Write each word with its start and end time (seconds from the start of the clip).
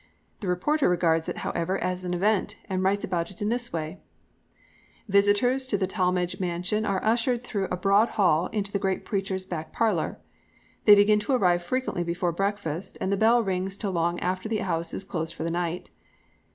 The 0.39 0.47
reporter 0.47 0.89
regards 0.89 1.29
it, 1.29 1.37
however, 1.45 1.77
as 1.77 2.03
an 2.03 2.15
event, 2.15 2.55
and 2.67 2.81
writes 2.81 3.05
about 3.05 3.29
it 3.29 3.39
in 3.39 3.49
this 3.49 3.71
way: 3.71 3.99
"Visitors 5.07 5.67
to 5.67 5.77
the 5.77 5.85
Talmage 5.85 6.39
mansion 6.39 6.85
are 6.85 7.03
ushered 7.05 7.43
through 7.43 7.65
a 7.69 7.77
broad 7.77 8.09
hall 8.17 8.47
into 8.47 8.71
the 8.71 8.79
great 8.79 9.05
preacher's 9.05 9.45
back 9.45 9.71
parlour. 9.71 10.17
They 10.85 10.95
begin 10.95 11.19
to 11.19 11.33
arrive 11.33 11.61
frequently 11.61 12.03
before 12.03 12.31
breakfast, 12.31 12.97
and 12.99 13.11
the 13.11 13.15
bell 13.15 13.43
rings 13.43 13.77
till 13.77 13.91
long 13.91 14.19
after 14.21 14.49
the 14.49 14.57
house 14.65 14.91
is 14.91 15.03
closed 15.03 15.35
for 15.35 15.43
the 15.43 15.51
night. 15.51 15.91